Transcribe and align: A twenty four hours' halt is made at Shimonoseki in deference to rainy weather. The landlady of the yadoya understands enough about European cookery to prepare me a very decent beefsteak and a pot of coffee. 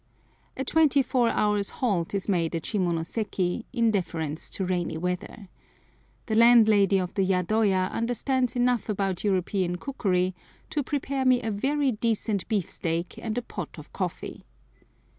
A 0.57 0.63
twenty 0.65 1.03
four 1.03 1.29
hours' 1.29 1.69
halt 1.69 2.15
is 2.15 2.27
made 2.27 2.55
at 2.55 2.63
Shimonoseki 2.63 3.65
in 3.71 3.91
deference 3.91 4.49
to 4.49 4.65
rainy 4.65 4.97
weather. 4.97 5.47
The 6.25 6.33
landlady 6.33 6.97
of 6.97 7.13
the 7.13 7.23
yadoya 7.23 7.87
understands 7.91 8.55
enough 8.55 8.89
about 8.89 9.23
European 9.23 9.75
cookery 9.75 10.33
to 10.71 10.81
prepare 10.81 11.23
me 11.23 11.39
a 11.43 11.51
very 11.51 11.91
decent 11.91 12.47
beefsteak 12.47 13.19
and 13.21 13.37
a 13.37 13.43
pot 13.43 13.77
of 13.77 13.93
coffee. 13.93 14.43